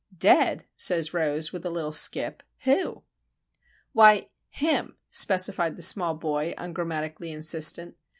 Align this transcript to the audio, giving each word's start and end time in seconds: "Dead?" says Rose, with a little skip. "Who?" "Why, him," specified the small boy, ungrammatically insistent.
"Dead?" 0.17 0.65
says 0.75 1.13
Rose, 1.13 1.53
with 1.53 1.63
a 1.63 1.69
little 1.69 1.91
skip. 1.91 2.41
"Who?" 2.63 3.03
"Why, 3.93 4.31
him," 4.49 4.97
specified 5.11 5.75
the 5.75 5.83
small 5.83 6.15
boy, 6.15 6.55
ungrammatically 6.57 7.31
insistent. 7.31 7.95